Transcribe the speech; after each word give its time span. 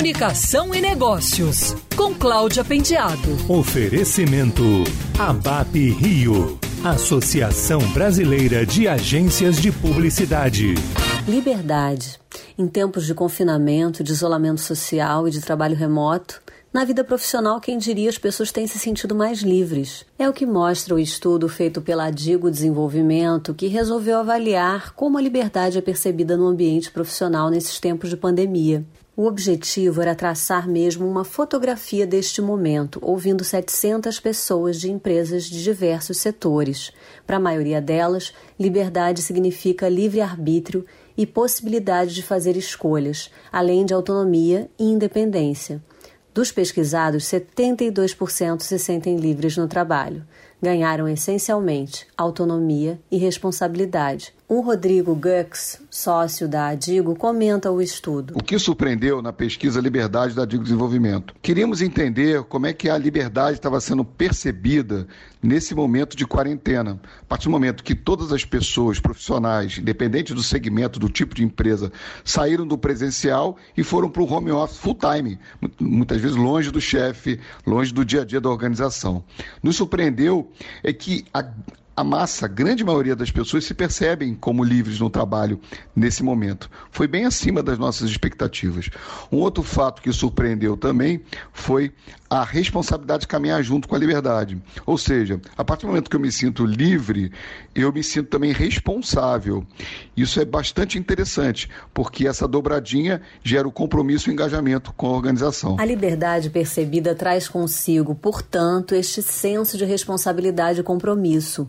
Comunicação 0.00 0.74
e 0.74 0.80
Negócios, 0.80 1.76
com 1.94 2.14
Cláudia 2.14 2.64
Pendiado. 2.64 3.36
Oferecimento 3.46 4.62
ABAP 5.18 5.90
Rio, 5.90 6.58
Associação 6.82 7.80
Brasileira 7.92 8.64
de 8.64 8.88
Agências 8.88 9.60
de 9.60 9.70
Publicidade. 9.70 10.72
Liberdade. 11.28 12.18
Em 12.56 12.66
tempos 12.66 13.04
de 13.04 13.12
confinamento, 13.12 14.02
de 14.02 14.10
isolamento 14.10 14.62
social 14.62 15.28
e 15.28 15.30
de 15.30 15.42
trabalho 15.42 15.76
remoto, 15.76 16.40
na 16.72 16.82
vida 16.86 17.04
profissional, 17.04 17.60
quem 17.60 17.76
diria 17.76 18.08
as 18.08 18.16
pessoas 18.16 18.50
têm 18.50 18.66
se 18.66 18.78
sentido 18.78 19.14
mais 19.14 19.40
livres. 19.40 20.06
É 20.18 20.26
o 20.26 20.32
que 20.32 20.46
mostra 20.46 20.94
o 20.94 20.98
estudo 20.98 21.46
feito 21.46 21.82
pela 21.82 22.06
Adigo 22.06 22.50
Desenvolvimento, 22.50 23.52
que 23.52 23.66
resolveu 23.66 24.20
avaliar 24.20 24.94
como 24.94 25.18
a 25.18 25.20
liberdade 25.20 25.76
é 25.76 25.82
percebida 25.82 26.38
no 26.38 26.46
ambiente 26.46 26.90
profissional 26.90 27.50
nesses 27.50 27.78
tempos 27.78 28.08
de 28.08 28.16
pandemia. 28.16 28.82
O 29.16 29.26
objetivo 29.26 30.00
era 30.00 30.14
traçar 30.14 30.68
mesmo 30.68 31.06
uma 31.06 31.24
fotografia 31.24 32.06
deste 32.06 32.40
momento, 32.40 33.00
ouvindo 33.02 33.44
700 33.44 34.20
pessoas 34.20 34.80
de 34.80 34.90
empresas 34.90 35.44
de 35.44 35.62
diversos 35.62 36.18
setores. 36.18 36.92
Para 37.26 37.36
a 37.36 37.40
maioria 37.40 37.80
delas, 37.80 38.32
liberdade 38.58 39.20
significa 39.20 39.88
livre-arbítrio 39.88 40.86
e 41.16 41.26
possibilidade 41.26 42.14
de 42.14 42.22
fazer 42.22 42.56
escolhas, 42.56 43.30
além 43.50 43.84
de 43.84 43.92
autonomia 43.92 44.70
e 44.78 44.84
independência. 44.84 45.82
Dos 46.32 46.52
pesquisados, 46.52 47.24
72% 47.24 48.62
se 48.62 48.78
sentem 48.78 49.16
livres 49.16 49.56
no 49.56 49.66
trabalho. 49.66 50.24
Ganharam 50.62 51.08
essencialmente 51.08 52.06
autonomia 52.16 53.00
e 53.10 53.16
responsabilidade. 53.16 54.34
O 54.46 54.62
Rodrigo 54.62 55.14
Gux, 55.14 55.80
sócio 55.88 56.48
da 56.48 56.66
Adigo, 56.66 57.14
comenta 57.14 57.70
o 57.70 57.80
estudo. 57.80 58.34
O 58.36 58.42
que 58.42 58.58
surpreendeu 58.58 59.22
na 59.22 59.32
pesquisa 59.32 59.80
Liberdade 59.80 60.34
da 60.34 60.42
Adigo 60.42 60.64
Desenvolvimento? 60.64 61.36
Queríamos 61.40 61.80
entender 61.80 62.42
como 62.42 62.66
é 62.66 62.72
que 62.72 62.90
a 62.90 62.98
liberdade 62.98 63.58
estava 63.58 63.80
sendo 63.80 64.04
percebida 64.04 65.06
nesse 65.40 65.72
momento 65.72 66.16
de 66.16 66.26
quarentena. 66.26 67.00
A 67.22 67.24
partir 67.26 67.44
do 67.44 67.52
momento 67.52 67.84
que 67.84 67.94
todas 67.94 68.32
as 68.32 68.44
pessoas 68.44 68.98
profissionais, 68.98 69.78
independente 69.78 70.34
do 70.34 70.42
segmento, 70.42 70.98
do 70.98 71.08
tipo 71.08 71.32
de 71.32 71.44
empresa, 71.44 71.92
saíram 72.24 72.66
do 72.66 72.76
presencial 72.76 73.56
e 73.76 73.84
foram 73.84 74.10
para 74.10 74.22
o 74.22 74.30
home 74.30 74.50
office 74.50 74.78
full 74.78 74.96
time, 74.96 75.38
muitas 75.80 76.20
vezes 76.20 76.36
longe 76.36 76.72
do 76.72 76.80
chefe, 76.80 77.38
longe 77.64 77.94
do 77.94 78.04
dia 78.04 78.22
a 78.22 78.24
dia 78.24 78.40
da 78.40 78.50
organização. 78.50 79.22
Nos 79.62 79.76
surpreendeu 79.76 80.49
é 80.82 80.92
que 80.92 81.24
a, 81.32 81.42
a 82.00 82.04
massa, 82.04 82.46
a 82.46 82.48
grande 82.48 82.82
maioria 82.82 83.14
das 83.14 83.30
pessoas 83.30 83.64
se 83.64 83.74
percebem 83.74 84.34
como 84.34 84.64
livres 84.64 84.98
no 84.98 85.10
trabalho 85.10 85.60
nesse 85.94 86.22
momento. 86.22 86.70
Foi 86.90 87.06
bem 87.06 87.26
acima 87.26 87.62
das 87.62 87.78
nossas 87.78 88.10
expectativas. 88.10 88.88
Um 89.30 89.36
outro 89.36 89.62
fato 89.62 90.00
que 90.00 90.12
surpreendeu 90.12 90.76
também 90.76 91.22
foi 91.52 91.92
a 92.30 92.44
responsabilidade 92.44 93.22
de 93.22 93.26
caminhar 93.26 93.60
junto 93.62 93.88
com 93.88 93.96
a 93.96 93.98
liberdade. 93.98 94.56
Ou 94.86 94.96
seja, 94.96 95.40
a 95.58 95.64
partir 95.64 95.82
do 95.82 95.88
momento 95.88 96.08
que 96.08 96.14
eu 96.14 96.20
me 96.20 96.30
sinto 96.30 96.64
livre, 96.64 97.32
eu 97.74 97.92
me 97.92 98.04
sinto 98.04 98.28
também 98.28 98.52
responsável. 98.52 99.66
Isso 100.16 100.40
é 100.40 100.44
bastante 100.44 100.96
interessante, 100.96 101.68
porque 101.92 102.28
essa 102.28 102.46
dobradinha 102.46 103.20
gera 103.42 103.66
o 103.66 103.72
compromisso 103.72 104.28
e 104.28 104.30
o 104.30 104.32
engajamento 104.32 104.92
com 104.92 105.08
a 105.08 105.10
organização. 105.10 105.76
A 105.80 105.84
liberdade 105.84 106.50
percebida 106.50 107.16
traz 107.16 107.48
consigo, 107.48 108.14
portanto, 108.14 108.94
este 108.94 109.20
senso 109.22 109.76
de 109.76 109.84
responsabilidade 109.84 110.80
e 110.80 110.84
compromisso. 110.84 111.68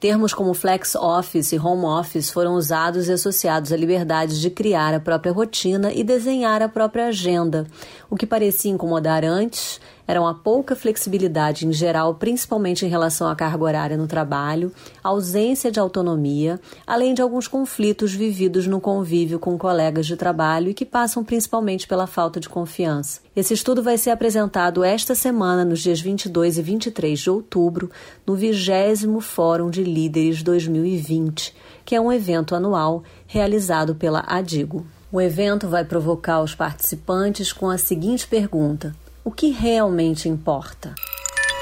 Termos 0.00 0.32
como 0.32 0.54
flex 0.54 0.94
office 0.94 1.50
e 1.50 1.58
home 1.58 1.84
office 1.84 2.30
foram 2.30 2.54
usados 2.54 3.08
e 3.08 3.12
associados 3.12 3.72
à 3.72 3.76
liberdade 3.76 4.40
de 4.40 4.48
criar 4.48 4.94
a 4.94 5.00
própria 5.00 5.32
rotina 5.32 5.92
e 5.92 6.04
desenhar 6.04 6.62
a 6.62 6.68
própria 6.68 7.06
agenda. 7.06 7.66
O 8.08 8.14
que 8.14 8.24
parecia 8.24 8.70
incomodar 8.70 9.24
antes 9.24 9.80
eram 10.08 10.26
a 10.26 10.32
pouca 10.32 10.74
flexibilidade 10.74 11.66
em 11.66 11.72
geral, 11.72 12.14
principalmente 12.14 12.86
em 12.86 12.88
relação 12.88 13.28
à 13.28 13.36
carga 13.36 13.62
horária 13.62 13.96
no 13.96 14.06
trabalho, 14.06 14.72
ausência 15.04 15.70
de 15.70 15.78
autonomia, 15.78 16.58
além 16.86 17.12
de 17.12 17.20
alguns 17.20 17.46
conflitos 17.46 18.14
vividos 18.14 18.66
no 18.66 18.80
convívio 18.80 19.38
com 19.38 19.58
colegas 19.58 20.06
de 20.06 20.16
trabalho 20.16 20.70
e 20.70 20.74
que 20.74 20.86
passam 20.86 21.22
principalmente 21.22 21.86
pela 21.86 22.06
falta 22.06 22.40
de 22.40 22.48
confiança. 22.48 23.20
Esse 23.36 23.52
estudo 23.52 23.82
vai 23.82 23.98
ser 23.98 24.10
apresentado 24.10 24.82
esta 24.82 25.14
semana, 25.14 25.62
nos 25.62 25.80
dias 25.80 26.00
22 26.00 26.56
e 26.56 26.62
23 26.62 27.18
de 27.20 27.30
outubro, 27.30 27.90
no 28.26 28.34
20 28.34 29.20
Fórum 29.20 29.68
de 29.68 29.84
Líderes 29.88 30.42
2020, 30.42 31.54
que 31.84 31.94
é 31.94 32.00
um 32.00 32.12
evento 32.12 32.54
anual 32.54 33.02
realizado 33.26 33.94
pela 33.94 34.22
Adigo. 34.26 34.86
O 35.10 35.20
evento 35.20 35.66
vai 35.68 35.84
provocar 35.84 36.42
os 36.42 36.54
participantes 36.54 37.52
com 37.52 37.70
a 37.70 37.78
seguinte 37.78 38.28
pergunta: 38.28 38.94
o 39.24 39.30
que 39.30 39.50
realmente 39.50 40.28
importa. 40.28 40.94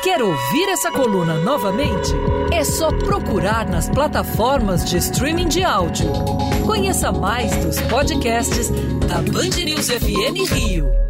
Quer 0.03 0.23
ouvir 0.23 0.69
essa 0.69 0.91
coluna 0.91 1.35
novamente? 1.41 2.13
É 2.53 2.63
só 2.63 2.91
procurar 2.91 3.69
nas 3.69 3.89
plataformas 3.89 4.89
de 4.89 4.99
streaming 4.99 5.49
de 5.49 5.65
áudio. 5.65 6.13
Conheça 6.65 7.11
mais 7.11 7.57
dos 7.65 7.81
podcasts 7.83 8.71
da 9.09 9.17
Band 9.17 9.65
News 9.65 9.89
FM 9.89 10.49
Rio. 10.53 11.06